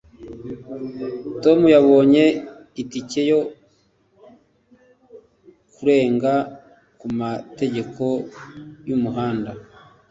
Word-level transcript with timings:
Tom 1.43 1.59
yabonye 1.75 2.23
itike 2.81 3.21
yo 3.31 3.41
kurenga 5.73 6.33
ku 6.99 7.07
mategeko 7.19 8.03
y’umuhanda. 8.87 9.51